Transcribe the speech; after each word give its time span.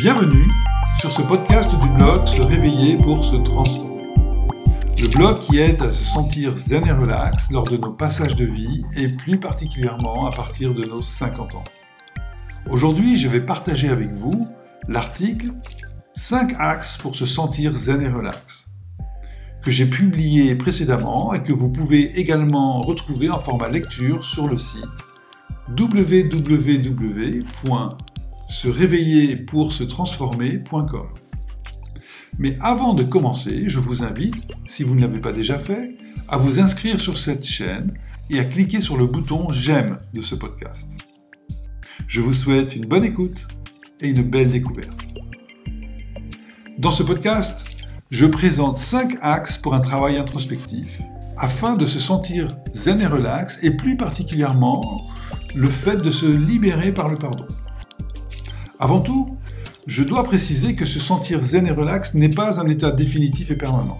Bienvenue 0.00 0.50
sur 0.98 1.10
ce 1.10 1.20
podcast 1.20 1.70
du 1.78 1.90
blog 1.90 2.26
Se 2.26 2.40
réveiller 2.40 2.96
pour 2.96 3.22
se 3.22 3.36
transformer. 3.36 4.08
Le 4.98 5.14
blog 5.14 5.40
qui 5.40 5.58
aide 5.58 5.82
à 5.82 5.92
se 5.92 6.02
sentir 6.02 6.56
zen 6.56 6.86
et 6.86 6.92
relax 6.92 7.50
lors 7.50 7.64
de 7.64 7.76
nos 7.76 7.92
passages 7.92 8.34
de 8.34 8.46
vie 8.46 8.82
et 8.96 9.08
plus 9.08 9.38
particulièrement 9.38 10.24
à 10.24 10.30
partir 10.30 10.72
de 10.72 10.86
nos 10.86 11.02
50 11.02 11.54
ans. 11.54 11.64
Aujourd'hui, 12.70 13.18
je 13.18 13.28
vais 13.28 13.42
partager 13.42 13.90
avec 13.90 14.14
vous 14.14 14.48
l'article 14.88 15.52
5 16.14 16.54
axes 16.58 16.96
pour 16.96 17.14
se 17.14 17.26
sentir 17.26 17.76
zen 17.76 18.00
et 18.00 18.08
relax 18.08 18.70
que 19.62 19.70
j'ai 19.70 19.84
publié 19.84 20.54
précédemment 20.54 21.34
et 21.34 21.42
que 21.42 21.52
vous 21.52 21.70
pouvez 21.70 22.18
également 22.18 22.80
retrouver 22.80 23.28
en 23.28 23.38
format 23.38 23.68
lecture 23.68 24.24
sur 24.24 24.48
le 24.48 24.56
site 24.56 24.80
www.se 28.50 28.68
réveiller 28.68 29.36
pour 29.36 29.72
se 29.72 29.84
transformer.com. 29.84 31.08
Mais 32.38 32.56
avant 32.60 32.94
de 32.94 33.04
commencer, 33.04 33.64
je 33.66 33.78
vous 33.78 34.02
invite, 34.02 34.48
si 34.66 34.82
vous 34.82 34.94
ne 34.94 35.00
l'avez 35.00 35.20
pas 35.20 35.32
déjà 35.32 35.58
fait, 35.58 35.96
à 36.28 36.36
vous 36.36 36.58
inscrire 36.58 36.98
sur 36.98 37.18
cette 37.18 37.44
chaîne 37.44 37.94
et 38.30 38.38
à 38.38 38.44
cliquer 38.44 38.80
sur 38.80 38.96
le 38.96 39.06
bouton 39.06 39.48
J'aime 39.52 39.98
de 40.14 40.22
ce 40.22 40.34
podcast. 40.34 40.88
Je 42.06 42.20
vous 42.20 42.32
souhaite 42.32 42.74
une 42.74 42.86
bonne 42.86 43.04
écoute 43.04 43.46
et 44.00 44.08
une 44.08 44.22
belle 44.22 44.48
découverte. 44.48 45.06
Dans 46.78 46.92
ce 46.92 47.02
podcast, 47.02 47.66
je 48.10 48.26
présente 48.26 48.78
5 48.78 49.18
axes 49.20 49.58
pour 49.58 49.74
un 49.74 49.80
travail 49.80 50.16
introspectif 50.16 51.00
afin 51.36 51.76
de 51.76 51.86
se 51.86 52.00
sentir 52.00 52.48
zen 52.74 53.00
et 53.00 53.06
relax 53.06 53.62
et 53.62 53.70
plus 53.70 53.96
particulièrement 53.96 55.08
le 55.54 55.68
fait 55.68 55.96
de 55.96 56.10
se 56.10 56.26
libérer 56.26 56.92
par 56.92 57.08
le 57.08 57.16
pardon. 57.16 57.46
Avant 58.82 59.00
tout, 59.00 59.36
je 59.86 60.02
dois 60.02 60.24
préciser 60.24 60.74
que 60.74 60.86
se 60.86 60.98
sentir 60.98 61.42
zen 61.42 61.66
et 61.66 61.70
relax 61.70 62.14
n'est 62.14 62.30
pas 62.30 62.60
un 62.60 62.66
état 62.66 62.90
définitif 62.90 63.50
et 63.50 63.56
permanent. 63.56 63.98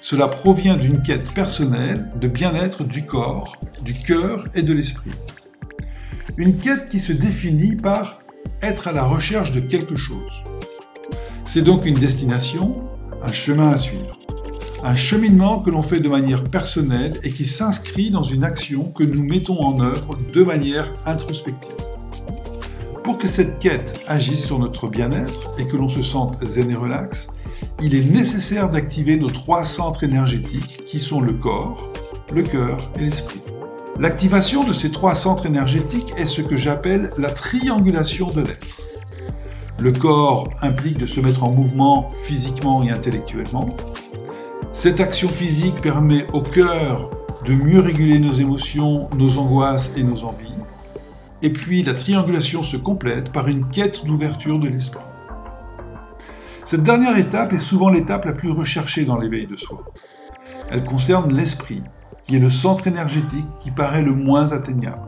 Cela 0.00 0.28
provient 0.28 0.78
d'une 0.78 1.02
quête 1.02 1.30
personnelle 1.34 2.08
de 2.18 2.26
bien-être 2.26 2.84
du 2.84 3.04
corps, 3.04 3.60
du 3.84 3.92
cœur 3.92 4.48
et 4.54 4.62
de 4.62 4.72
l'esprit. 4.72 5.10
Une 6.38 6.56
quête 6.56 6.88
qui 6.88 6.98
se 6.98 7.12
définit 7.12 7.76
par 7.76 8.22
être 8.62 8.88
à 8.88 8.92
la 8.92 9.04
recherche 9.04 9.52
de 9.52 9.60
quelque 9.60 9.96
chose. 9.96 10.32
C'est 11.44 11.60
donc 11.60 11.84
une 11.84 11.96
destination, 11.96 12.82
un 13.22 13.32
chemin 13.32 13.72
à 13.72 13.76
suivre. 13.76 14.18
Un 14.84 14.96
cheminement 14.96 15.60
que 15.60 15.68
l'on 15.68 15.82
fait 15.82 16.00
de 16.00 16.08
manière 16.08 16.44
personnelle 16.44 17.12
et 17.22 17.30
qui 17.30 17.44
s'inscrit 17.44 18.10
dans 18.10 18.22
une 18.22 18.44
action 18.44 18.84
que 18.84 19.04
nous 19.04 19.22
mettons 19.22 19.60
en 19.60 19.78
œuvre 19.80 20.18
de 20.32 20.42
manière 20.42 20.94
introspective. 21.04 21.95
Pour 23.06 23.18
que 23.18 23.28
cette 23.28 23.60
quête 23.60 24.00
agisse 24.08 24.44
sur 24.44 24.58
notre 24.58 24.88
bien-être 24.88 25.52
et 25.58 25.66
que 25.68 25.76
l'on 25.76 25.88
se 25.88 26.02
sente 26.02 26.44
zen 26.44 26.68
et 26.72 26.74
relax, 26.74 27.28
il 27.80 27.94
est 27.94 28.10
nécessaire 28.10 28.68
d'activer 28.68 29.16
nos 29.16 29.30
trois 29.30 29.64
centres 29.64 30.02
énergétiques 30.02 30.84
qui 30.88 30.98
sont 30.98 31.20
le 31.20 31.34
corps, 31.34 31.88
le 32.34 32.42
cœur 32.42 32.78
et 32.98 33.02
l'esprit. 33.04 33.40
L'activation 34.00 34.64
de 34.64 34.72
ces 34.72 34.90
trois 34.90 35.14
centres 35.14 35.46
énergétiques 35.46 36.14
est 36.16 36.24
ce 36.24 36.42
que 36.42 36.56
j'appelle 36.56 37.12
la 37.16 37.30
triangulation 37.30 38.26
de 38.26 38.40
l'être. 38.40 38.82
Le 39.78 39.92
corps 39.92 40.50
implique 40.60 40.98
de 40.98 41.06
se 41.06 41.20
mettre 41.20 41.44
en 41.44 41.52
mouvement 41.52 42.10
physiquement 42.24 42.82
et 42.82 42.90
intellectuellement. 42.90 43.68
Cette 44.72 44.98
action 44.98 45.28
physique 45.28 45.80
permet 45.80 46.26
au 46.32 46.40
cœur 46.40 47.10
de 47.44 47.52
mieux 47.52 47.78
réguler 47.78 48.18
nos 48.18 48.32
émotions, 48.32 49.08
nos 49.16 49.38
angoisses 49.38 49.92
et 49.96 50.02
nos 50.02 50.24
envies. 50.24 50.56
Et 51.42 51.50
puis 51.50 51.82
la 51.82 51.94
triangulation 51.94 52.62
se 52.62 52.76
complète 52.76 53.30
par 53.32 53.48
une 53.48 53.68
quête 53.68 54.04
d'ouverture 54.06 54.58
de 54.58 54.68
l'esprit. 54.68 55.04
Cette 56.64 56.82
dernière 56.82 57.16
étape 57.18 57.52
est 57.52 57.58
souvent 57.58 57.90
l'étape 57.90 58.24
la 58.24 58.32
plus 58.32 58.50
recherchée 58.50 59.04
dans 59.04 59.18
l'éveil 59.18 59.46
de 59.46 59.56
soi. 59.56 59.84
Elle 60.70 60.84
concerne 60.84 61.32
l'esprit, 61.32 61.82
qui 62.24 62.36
est 62.36 62.40
le 62.40 62.50
centre 62.50 62.88
énergétique 62.88 63.46
qui 63.60 63.70
paraît 63.70 64.02
le 64.02 64.14
moins 64.14 64.50
atteignable. 64.50 64.98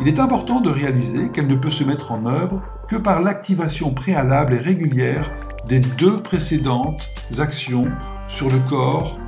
Il 0.00 0.08
est 0.08 0.20
important 0.20 0.60
de 0.60 0.70
réaliser 0.70 1.30
qu'elle 1.30 1.46
ne 1.46 1.56
peut 1.56 1.70
se 1.70 1.84
mettre 1.84 2.12
en 2.12 2.26
œuvre 2.26 2.62
que 2.88 2.96
par 2.96 3.20
l'activation 3.20 3.92
préalable 3.94 4.54
et 4.54 4.58
régulière 4.58 5.30
des 5.66 5.80
deux 5.80 6.18
précédentes 6.18 7.10
actions 7.38 7.86
sur 8.28 8.50
le 8.50 8.58
corps 8.68 9.18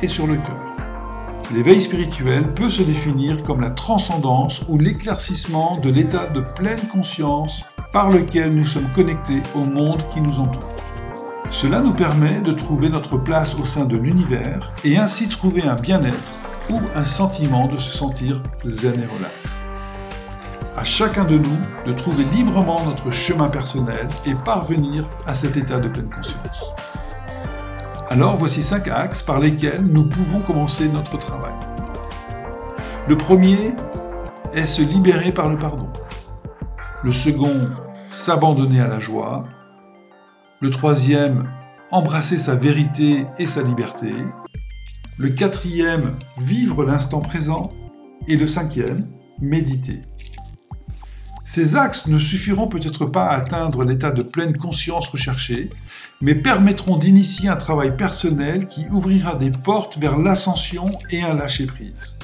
et 0.00 0.08
sur 0.08 0.26
le 0.26 0.36
cœur. 0.36 0.71
L'éveil 1.54 1.82
spirituel 1.82 2.54
peut 2.54 2.70
se 2.70 2.82
définir 2.82 3.42
comme 3.42 3.60
la 3.60 3.68
transcendance 3.68 4.62
ou 4.70 4.78
l'éclaircissement 4.78 5.78
de 5.82 5.90
l'état 5.90 6.28
de 6.28 6.40
pleine 6.40 6.80
conscience 6.90 7.60
par 7.92 8.10
lequel 8.10 8.54
nous 8.54 8.64
sommes 8.64 8.90
connectés 8.92 9.42
au 9.54 9.64
monde 9.64 10.02
qui 10.08 10.22
nous 10.22 10.40
entoure. 10.40 10.74
Cela 11.50 11.80
nous 11.82 11.92
permet 11.92 12.40
de 12.40 12.52
trouver 12.52 12.88
notre 12.88 13.18
place 13.18 13.54
au 13.56 13.66
sein 13.66 13.84
de 13.84 13.98
l'univers 13.98 14.70
et 14.82 14.96
ainsi 14.96 15.28
trouver 15.28 15.64
un 15.64 15.76
bien-être 15.76 16.32
ou 16.70 16.80
un 16.94 17.04
sentiment 17.04 17.66
de 17.66 17.76
se 17.76 17.90
sentir 17.98 18.42
zen 18.64 18.98
et 18.98 19.14
relax. 19.14 19.34
À 20.74 20.84
chacun 20.84 21.24
de 21.24 21.36
nous 21.36 21.58
de 21.84 21.92
trouver 21.92 22.24
librement 22.24 22.82
notre 22.86 23.10
chemin 23.10 23.48
personnel 23.48 24.08
et 24.24 24.34
parvenir 24.34 25.06
à 25.26 25.34
cet 25.34 25.58
état 25.58 25.78
de 25.78 25.88
pleine 25.88 26.08
conscience. 26.08 26.81
Alors 28.12 28.36
voici 28.36 28.62
cinq 28.62 28.88
axes 28.88 29.22
par 29.22 29.40
lesquels 29.40 29.86
nous 29.86 30.06
pouvons 30.06 30.40
commencer 30.40 30.86
notre 30.86 31.16
travail. 31.16 31.54
Le 33.08 33.16
premier 33.16 33.72
est 34.52 34.66
se 34.66 34.82
libérer 34.82 35.32
par 35.32 35.48
le 35.48 35.58
pardon. 35.58 35.88
Le 37.02 37.10
second, 37.10 37.70
s'abandonner 38.10 38.82
à 38.82 38.88
la 38.88 39.00
joie. 39.00 39.44
Le 40.60 40.68
troisième, 40.68 41.48
embrasser 41.90 42.36
sa 42.36 42.54
vérité 42.54 43.24
et 43.38 43.46
sa 43.46 43.62
liberté. 43.62 44.12
Le 45.16 45.30
quatrième, 45.30 46.14
vivre 46.36 46.84
l'instant 46.84 47.20
présent. 47.20 47.72
Et 48.28 48.36
le 48.36 48.46
cinquième, 48.46 49.08
méditer. 49.40 50.02
Ces 51.44 51.76
axes 51.76 52.06
ne 52.06 52.18
suffiront 52.18 52.68
peut-être 52.68 53.04
pas 53.04 53.26
à 53.26 53.36
atteindre 53.36 53.84
l'état 53.84 54.12
de 54.12 54.22
pleine 54.22 54.56
conscience 54.56 55.08
recherché, 55.08 55.70
mais 56.20 56.34
permettront 56.34 56.96
d'initier 56.96 57.48
un 57.48 57.56
travail 57.56 57.96
personnel 57.96 58.68
qui 58.68 58.86
ouvrira 58.90 59.34
des 59.34 59.50
portes 59.50 59.98
vers 59.98 60.18
l'ascension 60.18 60.84
et 61.10 61.22
un 61.22 61.34
lâcher-prise. 61.34 62.18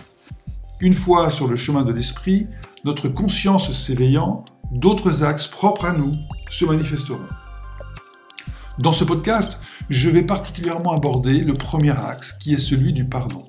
Une 0.81 0.95
fois 0.95 1.31
sur 1.31 1.49
le 1.49 1.56
chemin 1.56 1.83
de 1.83 1.93
l'esprit, 1.93 2.47
notre 2.84 3.09
conscience 3.09 3.73
s'éveillant, 3.73 4.45
d'autres 4.71 5.25
axes 5.25 5.49
propres 5.49 5.87
à 5.87 5.93
nous 5.93 6.12
se 6.50 6.65
manifesteront. 6.65 7.19
Dans 8.79 8.93
ce 8.93 9.03
podcast, 9.03 9.61
je 9.91 10.09
vais 10.09 10.23
particulièrement 10.23 10.93
aborder 10.93 11.41
le 11.41 11.55
premier 11.55 11.99
axe, 11.99 12.33
qui 12.35 12.55
est 12.55 12.59
celui 12.59 12.93
du 12.93 13.05
pardon. 13.05 13.45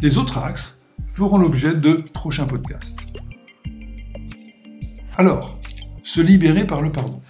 Les 0.00 0.18
autres 0.18 0.38
axes 0.38 0.82
feront 1.08 1.38
l'objet 1.38 1.74
de 1.74 1.94
prochains 2.12 2.46
podcasts. 2.46 3.00
Alors, 5.18 5.58
se 6.04 6.20
libérer 6.20 6.66
par 6.66 6.82
le 6.82 6.92
pardon. 6.92 7.22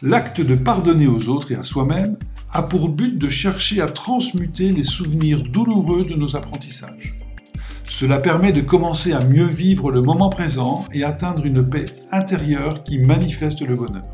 L'acte 0.00 0.40
de 0.40 0.54
pardonner 0.54 1.06
aux 1.06 1.28
autres 1.28 1.52
et 1.52 1.54
à 1.54 1.62
soi-même 1.62 2.16
a 2.50 2.62
pour 2.62 2.88
but 2.88 3.18
de 3.18 3.28
chercher 3.28 3.82
à 3.82 3.88
transmuter 3.88 4.70
les 4.70 4.82
souvenirs 4.82 5.42
douloureux 5.42 6.06
de 6.06 6.14
nos 6.14 6.34
apprentissages. 6.34 7.12
Cela 7.90 8.20
permet 8.20 8.52
de 8.52 8.62
commencer 8.62 9.12
à 9.12 9.22
mieux 9.22 9.44
vivre 9.44 9.92
le 9.92 10.00
moment 10.00 10.30
présent 10.30 10.86
et 10.94 11.04
atteindre 11.04 11.44
une 11.44 11.68
paix 11.68 11.84
intérieure 12.10 12.84
qui 12.84 12.98
manifeste 13.00 13.60
le 13.60 13.76
bonheur. 13.76 14.06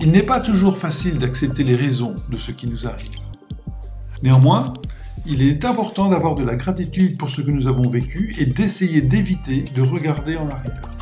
Il 0.00 0.12
n'est 0.12 0.22
pas 0.22 0.40
toujours 0.40 0.78
facile 0.78 1.18
d'accepter 1.18 1.64
les 1.64 1.74
raisons 1.74 2.14
de 2.30 2.36
ce 2.36 2.52
qui 2.52 2.68
nous 2.68 2.86
arrive. 2.86 3.10
Néanmoins, 4.22 4.72
il 5.26 5.42
est 5.42 5.64
important 5.64 6.08
d'avoir 6.08 6.36
de 6.36 6.44
la 6.44 6.54
gratitude 6.54 7.18
pour 7.18 7.28
ce 7.28 7.40
que 7.40 7.50
nous 7.50 7.66
avons 7.66 7.90
vécu 7.90 8.32
et 8.38 8.46
d'essayer 8.46 9.02
d'éviter 9.02 9.64
de 9.74 9.82
regarder 9.82 10.36
en 10.36 10.48
arrière. 10.48 10.97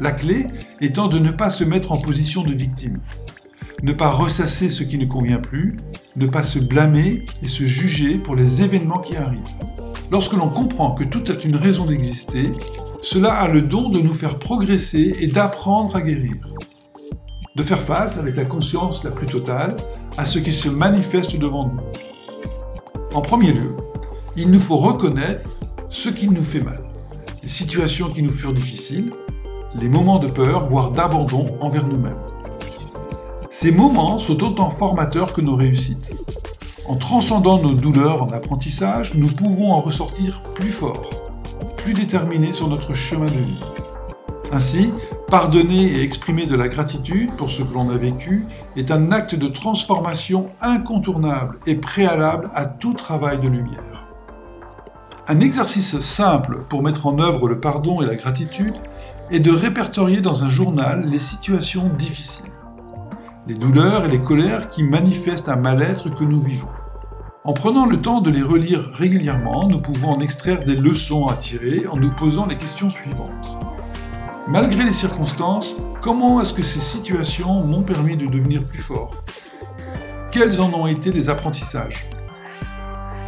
La 0.00 0.12
clé 0.12 0.46
étant 0.80 1.08
de 1.08 1.18
ne 1.18 1.30
pas 1.30 1.50
se 1.50 1.64
mettre 1.64 1.92
en 1.92 1.98
position 1.98 2.42
de 2.42 2.52
victime, 2.52 2.98
ne 3.82 3.92
pas 3.92 4.10
ressasser 4.10 4.68
ce 4.68 4.82
qui 4.82 4.98
ne 4.98 5.06
convient 5.06 5.38
plus, 5.38 5.76
ne 6.16 6.26
pas 6.26 6.42
se 6.42 6.58
blâmer 6.58 7.24
et 7.42 7.48
se 7.48 7.64
juger 7.64 8.18
pour 8.18 8.36
les 8.36 8.62
événements 8.62 8.98
qui 8.98 9.16
arrivent. 9.16 9.40
Lorsque 10.10 10.34
l'on 10.34 10.48
comprend 10.48 10.92
que 10.92 11.04
tout 11.04 11.24
a 11.28 11.46
une 11.46 11.56
raison 11.56 11.86
d'exister, 11.86 12.52
cela 13.02 13.34
a 13.34 13.48
le 13.48 13.62
don 13.62 13.88
de 13.88 14.00
nous 14.00 14.14
faire 14.14 14.38
progresser 14.38 15.14
et 15.20 15.26
d'apprendre 15.28 15.96
à 15.96 16.02
guérir. 16.02 16.36
De 17.54 17.62
faire 17.62 17.82
face 17.82 18.18
avec 18.18 18.36
la 18.36 18.44
conscience 18.44 19.02
la 19.02 19.10
plus 19.10 19.26
totale 19.26 19.76
à 20.18 20.24
ce 20.24 20.38
qui 20.38 20.52
se 20.52 20.68
manifeste 20.68 21.36
devant 21.36 21.68
nous. 21.68 21.80
En 23.14 23.22
premier 23.22 23.52
lieu, 23.52 23.74
il 24.36 24.50
nous 24.50 24.60
faut 24.60 24.76
reconnaître 24.76 25.48
ce 25.90 26.10
qui 26.10 26.28
nous 26.28 26.42
fait 26.42 26.60
mal, 26.60 26.84
les 27.42 27.48
situations 27.48 28.08
qui 28.08 28.22
nous 28.22 28.32
furent 28.32 28.52
difficiles, 28.52 29.12
les 29.80 29.88
moments 29.88 30.18
de 30.18 30.28
peur, 30.28 30.66
voire 30.66 30.90
d'abandon 30.90 31.46
envers 31.60 31.86
nous-mêmes. 31.86 32.18
Ces 33.50 33.70
moments 33.70 34.18
sont 34.18 34.42
autant 34.42 34.70
formateurs 34.70 35.32
que 35.32 35.40
nos 35.40 35.56
réussites. 35.56 36.12
En 36.88 36.96
transcendant 36.96 37.60
nos 37.60 37.72
douleurs 37.72 38.22
en 38.22 38.28
apprentissage, 38.28 39.14
nous 39.14 39.28
pouvons 39.28 39.72
en 39.72 39.80
ressortir 39.80 40.42
plus 40.54 40.70
forts, 40.70 41.10
plus 41.78 41.94
déterminés 41.94 42.52
sur 42.52 42.68
notre 42.68 42.94
chemin 42.94 43.26
de 43.26 43.30
vie. 43.30 43.60
Ainsi, 44.52 44.92
Pardonner 45.28 45.86
et 45.86 46.02
exprimer 46.02 46.46
de 46.46 46.54
la 46.54 46.68
gratitude 46.68 47.32
pour 47.32 47.50
ce 47.50 47.64
que 47.64 47.74
l'on 47.74 47.90
a 47.90 47.96
vécu 47.96 48.46
est 48.76 48.92
un 48.92 49.10
acte 49.10 49.34
de 49.34 49.48
transformation 49.48 50.50
incontournable 50.60 51.58
et 51.66 51.74
préalable 51.74 52.48
à 52.54 52.64
tout 52.64 52.94
travail 52.94 53.40
de 53.40 53.48
lumière. 53.48 54.04
Un 55.26 55.40
exercice 55.40 55.98
simple 55.98 56.60
pour 56.68 56.84
mettre 56.84 57.08
en 57.08 57.18
œuvre 57.18 57.48
le 57.48 57.58
pardon 57.58 58.02
et 58.02 58.06
la 58.06 58.14
gratitude 58.14 58.76
est 59.30 59.40
de 59.40 59.50
répertorier 59.50 60.20
dans 60.20 60.44
un 60.44 60.48
journal 60.48 61.08
les 61.08 61.18
situations 61.18 61.88
difficiles, 61.88 62.52
les 63.46 63.54
douleurs 63.54 64.04
et 64.04 64.10
les 64.10 64.20
colères 64.20 64.70
qui 64.70 64.84
manifestent 64.84 65.48
un 65.48 65.56
mal-être 65.56 66.10
que 66.10 66.24
nous 66.24 66.40
vivons. 66.40 66.68
En 67.44 67.52
prenant 67.52 67.86
le 67.86 68.00
temps 68.00 68.20
de 68.20 68.30
les 68.30 68.42
relire 68.42 68.90
régulièrement, 68.94 69.68
nous 69.68 69.80
pouvons 69.80 70.10
en 70.10 70.20
extraire 70.20 70.64
des 70.64 70.76
leçons 70.76 71.26
à 71.26 71.34
tirer 71.34 71.86
en 71.86 71.96
nous 71.96 72.10
posant 72.10 72.46
les 72.46 72.56
questions 72.56 72.90
suivantes. 72.90 73.56
Malgré 74.48 74.84
les 74.84 74.92
circonstances, 74.92 75.74
comment 76.00 76.40
est-ce 76.40 76.54
que 76.54 76.62
ces 76.62 76.80
situations 76.80 77.64
m'ont 77.64 77.82
permis 77.82 78.16
de 78.16 78.26
devenir 78.26 78.64
plus 78.64 78.82
fort? 78.82 79.10
Quels 80.30 80.60
en 80.60 80.72
ont 80.72 80.86
été 80.86 81.10
les 81.10 81.28
apprentissages? 81.28 82.06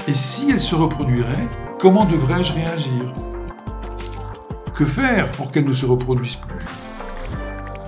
Et 0.06 0.14
si 0.14 0.50
elles 0.50 0.60
se 0.60 0.74
reproduiraient, 0.74 1.48
comment 1.80 2.04
devrais-je 2.04 2.52
réagir? 2.52 3.12
Que 4.78 4.84
faire 4.84 5.32
pour 5.32 5.50
qu'elles 5.50 5.64
ne 5.64 5.72
se 5.72 5.86
reproduisent 5.86 6.36
plus 6.36 6.64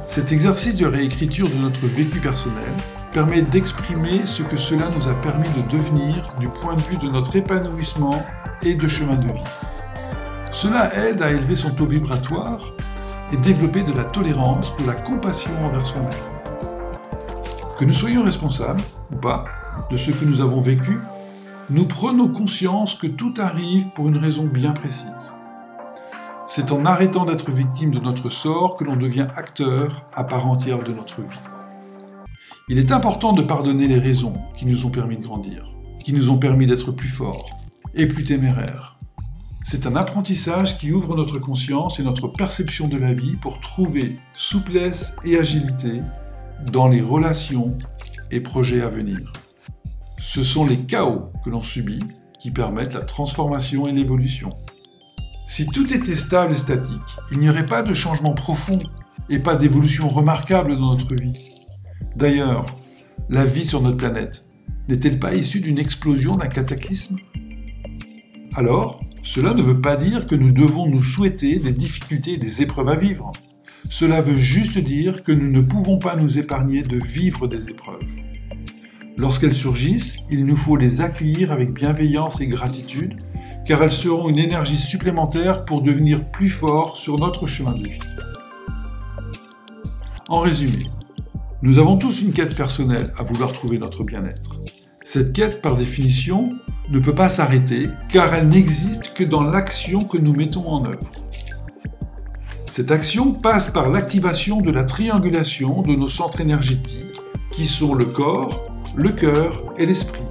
Cet 0.09 0.33
exercice 0.33 0.75
de 0.75 0.87
réécriture 0.87 1.49
de 1.49 1.55
notre 1.55 1.87
vécu 1.87 2.19
personnel 2.19 2.73
permet 3.13 3.43
d'exprimer 3.43 4.27
ce 4.27 4.43
que 4.43 4.57
cela 4.57 4.91
nous 4.91 5.07
a 5.07 5.15
permis 5.15 5.47
de 5.51 5.71
devenir 5.71 6.27
du 6.41 6.49
point 6.49 6.75
de 6.75 6.81
vue 6.81 6.97
de 6.97 7.09
notre 7.09 7.37
épanouissement 7.37 8.21
et 8.65 8.75
de 8.75 8.89
chemin 8.89 9.15
de 9.15 9.33
vie. 9.33 9.41
Cela 10.51 10.93
aide 10.97 11.23
à 11.23 11.31
élever 11.31 11.55
son 11.55 11.71
taux 11.71 11.87
vibratoire 11.87 12.73
et 13.33 13.37
développer 13.37 13.85
de 13.85 13.93
la 13.93 14.03
tolérance, 14.03 14.77
de 14.79 14.85
la 14.85 14.95
compassion 14.95 15.53
envers 15.65 15.87
soi-même. 15.87 16.11
Que 17.79 17.85
nous 17.85 17.95
soyons 17.95 18.25
responsables 18.25 18.83
ou 19.13 19.17
pas 19.17 19.45
de 19.93 19.97
ce 19.97 20.11
que 20.11 20.25
nous 20.25 20.41
avons 20.41 20.61
vécu, 20.61 20.99
nous 21.71 21.87
prenons 21.87 22.27
conscience 22.27 22.97
que 22.97 23.07
tout 23.07 23.35
arrive 23.39 23.91
pour 23.95 24.09
une 24.09 24.19
raison 24.19 24.43
bien 24.43 24.73
précise. 24.73 25.37
C'est 26.53 26.73
en 26.73 26.85
arrêtant 26.85 27.27
d'être 27.27 27.53
victime 27.53 27.93
de 27.93 28.01
notre 28.01 28.29
sort 28.29 28.77
que 28.77 28.83
l'on 28.83 28.97
devient 28.97 29.29
acteur 29.37 30.05
à 30.13 30.25
part 30.25 30.49
entière 30.49 30.83
de 30.83 30.93
notre 30.93 31.23
vie. 31.23 31.39
Il 32.69 32.77
est 32.77 32.91
important 32.91 33.33
de 33.33 33.43
pardonner 33.43 33.87
les 33.87 34.01
raisons 34.01 34.35
qui 34.57 34.67
nous 34.67 34.85
ont 34.85 34.91
permis 34.91 35.17
de 35.17 35.23
grandir, 35.23 35.73
qui 36.03 36.13
nous 36.13 36.29
ont 36.29 36.39
permis 36.39 36.67
d'être 36.67 36.91
plus 36.91 37.09
forts 37.09 37.57
et 37.95 38.07
plus 38.07 38.25
téméraires. 38.25 38.99
C'est 39.65 39.87
un 39.87 39.95
apprentissage 39.95 40.77
qui 40.77 40.91
ouvre 40.91 41.15
notre 41.15 41.39
conscience 41.39 42.01
et 42.01 42.03
notre 42.03 42.27
perception 42.27 42.89
de 42.89 42.97
la 42.97 43.15
vie 43.15 43.37
pour 43.37 43.61
trouver 43.61 44.17
souplesse 44.37 45.15
et 45.25 45.39
agilité 45.39 46.03
dans 46.73 46.89
les 46.89 47.01
relations 47.01 47.79
et 48.33 48.41
projets 48.41 48.83
à 48.83 48.89
venir. 48.89 49.33
Ce 50.19 50.43
sont 50.43 50.67
les 50.67 50.81
chaos 50.81 51.31
que 51.45 51.51
l'on 51.51 51.63
subit 51.63 52.03
qui 52.41 52.51
permettent 52.51 52.95
la 52.95 53.05
transformation 53.05 53.87
et 53.87 53.93
l'évolution. 53.93 54.51
Si 55.51 55.67
tout 55.67 55.93
était 55.93 56.15
stable 56.15 56.53
et 56.53 56.57
statique, 56.57 57.19
il 57.33 57.41
n'y 57.41 57.51
aurait 57.51 57.67
pas 57.67 57.83
de 57.83 57.93
changement 57.93 58.35
profond 58.35 58.79
et 59.29 59.41
pas 59.41 59.57
d'évolution 59.57 60.09
remarquable 60.09 60.79
dans 60.79 60.93
notre 60.93 61.17
vie. 61.17 61.37
D'ailleurs, 62.15 62.67
la 63.29 63.45
vie 63.45 63.65
sur 63.65 63.83
notre 63.83 63.97
planète 63.97 64.45
n'est-elle 64.89 65.19
pas 65.19 65.35
issue 65.35 65.59
d'une 65.59 65.81
explosion 65.81 66.37
d'un 66.37 66.47
cataclysme? 66.47 67.17
Alors, 68.55 69.01
cela 69.25 69.53
ne 69.53 69.61
veut 69.61 69.81
pas 69.81 69.97
dire 69.97 70.29
que 70.29 70.37
nous 70.37 70.53
devons 70.53 70.89
nous 70.89 71.03
souhaiter 71.03 71.59
des 71.59 71.73
difficultés 71.73 72.35
et 72.35 72.39
des 72.39 72.63
épreuves 72.63 72.89
à 72.89 72.97
vivre. 72.97 73.33
Cela 73.91 74.21
veut 74.21 74.39
juste 74.39 74.79
dire 74.79 75.25
que 75.25 75.33
nous 75.33 75.51
ne 75.51 75.63
pouvons 75.63 75.99
pas 75.99 76.15
nous 76.15 76.39
épargner 76.39 76.83
de 76.83 77.05
vivre 77.05 77.49
des 77.49 77.69
épreuves. 77.69 78.07
Lorsqu'elles 79.19 79.57
surgissent, 79.57 80.19
il 80.31 80.47
nous 80.47 80.57
faut 80.57 80.77
les 80.77 81.01
accueillir 81.01 81.51
avec 81.51 81.73
bienveillance 81.73 82.41
et 82.41 82.47
gratitude, 82.47 83.17
car 83.71 83.85
elles 83.85 83.93
seront 83.93 84.29
une 84.29 84.41
énergie 84.41 84.77
supplémentaire 84.77 85.65
pour 85.65 85.81
devenir 85.81 86.25
plus 86.33 86.51
forts 86.51 86.97
sur 86.97 87.21
notre 87.21 87.47
chemin 87.47 87.71
de 87.71 87.85
vie. 87.85 88.01
En 90.29 90.41
résumé, 90.41 90.89
nous 91.63 91.79
avons 91.79 91.97
tous 91.97 92.21
une 92.21 92.33
quête 92.33 92.57
personnelle 92.57 93.15
à 93.17 93.23
vouloir 93.23 93.53
trouver 93.53 93.79
notre 93.79 94.03
bien-être. 94.03 94.59
Cette 95.05 95.33
quête, 95.33 95.63
par 95.63 95.77
définition, 95.77 96.51
ne 96.91 96.99
peut 96.99 97.15
pas 97.15 97.31
s'arrêter 97.31 97.87
car 98.09 98.35
elle 98.35 98.49
n'existe 98.49 99.15
que 99.15 99.23
dans 99.23 99.45
l'action 99.45 100.03
que 100.03 100.19
nous 100.19 100.35
mettons 100.35 100.67
en 100.67 100.85
œuvre. 100.85 101.09
Cette 102.73 102.91
action 102.91 103.35
passe 103.35 103.71
par 103.71 103.89
l'activation 103.89 104.57
de 104.57 104.73
la 104.73 104.83
triangulation 104.83 105.83
de 105.83 105.95
nos 105.95 106.09
centres 106.09 106.41
énergétiques 106.41 107.21
qui 107.53 107.67
sont 107.67 107.95
le 107.95 108.07
corps, 108.07 108.65
le 108.97 109.11
cœur 109.11 109.63
et 109.79 109.87
l'esprit. 109.87 110.25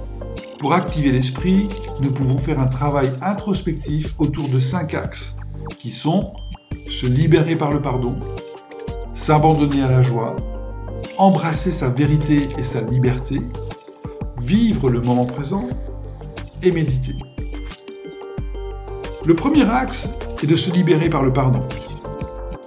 Pour 0.60 0.74
activer 0.74 1.10
l'esprit, 1.10 1.68
nous 2.02 2.12
pouvons 2.12 2.36
faire 2.36 2.60
un 2.60 2.66
travail 2.66 3.10
introspectif 3.22 4.14
autour 4.18 4.46
de 4.50 4.60
cinq 4.60 4.92
axes 4.92 5.38
qui 5.78 5.90
sont 5.90 6.34
se 6.90 7.06
libérer 7.06 7.56
par 7.56 7.72
le 7.72 7.80
pardon, 7.80 8.18
s'abandonner 9.14 9.82
à 9.82 9.88
la 9.88 10.02
joie, 10.02 10.36
embrasser 11.16 11.72
sa 11.72 11.88
vérité 11.88 12.46
et 12.58 12.62
sa 12.62 12.82
liberté, 12.82 13.40
vivre 14.42 14.90
le 14.90 15.00
moment 15.00 15.24
présent 15.24 15.66
et 16.62 16.70
méditer. 16.70 17.16
Le 19.24 19.34
premier 19.34 19.64
axe 19.64 20.10
est 20.42 20.46
de 20.46 20.56
se 20.56 20.70
libérer 20.70 21.08
par 21.08 21.22
le 21.22 21.32
pardon. 21.32 21.60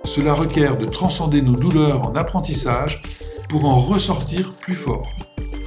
Cela 0.03 0.33
requiert 0.33 0.79
de 0.79 0.87
transcender 0.87 1.43
nos 1.43 1.55
douleurs 1.55 2.07
en 2.07 2.15
apprentissage 2.15 3.03
pour 3.49 3.65
en 3.65 3.79
ressortir 3.79 4.51
plus 4.53 4.75
fort, 4.75 5.07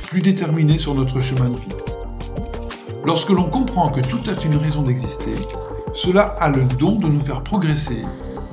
plus 0.09 0.23
déterminé 0.23 0.77
sur 0.77 0.93
notre 0.97 1.21
chemin 1.21 1.51
de 1.51 1.57
vie. 1.57 1.76
Lorsque 3.07 3.31
l'on 3.31 3.49
comprend 3.49 3.89
que 3.89 4.01
tout 4.01 4.21
a 4.29 4.45
une 4.45 4.57
raison 4.57 4.83
d'exister, 4.83 5.37
cela 5.95 6.35
a 6.41 6.51
le 6.51 6.65
don 6.65 6.99
de 6.99 7.07
nous 7.07 7.21
faire 7.21 7.43
progresser, 7.43 8.03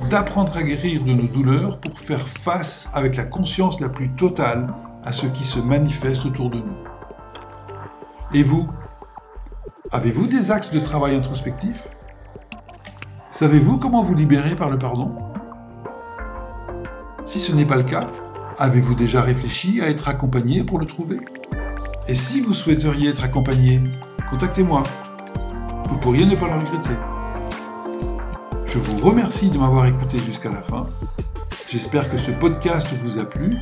d'apprendre 0.08 0.56
à 0.56 0.62
guérir 0.62 1.02
de 1.02 1.12
nos 1.12 1.26
douleurs 1.26 1.78
pour 1.80 1.98
faire 1.98 2.28
face 2.28 2.88
avec 2.94 3.16
la 3.16 3.24
conscience 3.24 3.80
la 3.80 3.88
plus 3.88 4.10
totale 4.12 4.72
à 5.04 5.12
ce 5.12 5.26
qui 5.26 5.44
se 5.44 5.58
manifeste 5.58 6.24
autour 6.24 6.50
de 6.50 6.58
nous. 6.58 6.76
Et 8.32 8.42
vous, 8.42 8.68
Avez-vous 9.94 10.26
des 10.26 10.50
axes 10.50 10.72
de 10.72 10.80
travail 10.80 11.14
introspectif 11.14 11.76
Savez-vous 13.30 13.78
comment 13.78 14.02
vous 14.02 14.14
libérer 14.14 14.56
par 14.56 14.68
le 14.68 14.76
pardon? 14.76 15.14
Si 17.26 17.38
ce 17.38 17.52
n'est 17.52 17.64
pas 17.64 17.76
le 17.76 17.84
cas, 17.84 18.08
avez-vous 18.58 18.96
déjà 18.96 19.22
réfléchi 19.22 19.80
à 19.82 19.88
être 19.88 20.08
accompagné 20.08 20.64
pour 20.64 20.80
le 20.80 20.86
trouver? 20.86 21.20
Et 22.08 22.14
si 22.14 22.40
vous 22.40 22.52
souhaiteriez 22.52 23.10
être 23.10 23.22
accompagné, 23.22 23.82
contactez-moi. 24.30 24.82
Vous 25.88 25.98
pourriez 25.98 26.26
ne 26.26 26.34
pas 26.34 26.46
le 26.46 26.54
regretter. 26.54 26.94
Je 28.66 28.78
vous 28.78 28.96
remercie 29.06 29.50
de 29.50 29.58
m'avoir 29.58 29.86
écouté 29.86 30.18
jusqu'à 30.18 30.50
la 30.50 30.62
fin. 30.62 30.86
J'espère 31.70 32.10
que 32.10 32.16
ce 32.16 32.30
podcast 32.30 32.88
vous 32.92 33.18
a 33.18 33.24
plu. 33.24 33.56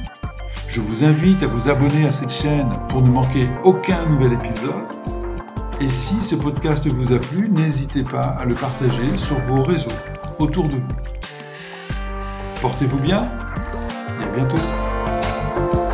Je 0.69 0.81
vous 0.81 1.04
invite 1.04 1.42
à 1.42 1.47
vous 1.47 1.69
abonner 1.69 2.07
à 2.07 2.12
cette 2.12 2.33
chaîne 2.33 2.71
pour 2.88 3.02
ne 3.02 3.11
manquer 3.11 3.49
aucun 3.62 4.07
nouvel 4.07 4.35
épisode. 4.35 4.85
Et 5.81 5.88
si 5.88 6.14
ce 6.21 6.35
podcast 6.35 6.87
vous 6.87 7.12
a 7.12 7.19
plu, 7.19 7.50
n'hésitez 7.50 8.04
pas 8.04 8.37
à 8.40 8.45
le 8.45 8.54
partager 8.54 9.19
sur 9.19 9.38
vos 9.40 9.62
réseaux 9.62 9.90
autour 10.38 10.69
de 10.69 10.76
vous. 10.76 10.88
Portez-vous 12.61 13.00
bien 13.00 13.28
et 14.21 14.25
à 14.25 14.37
bientôt. 14.37 15.91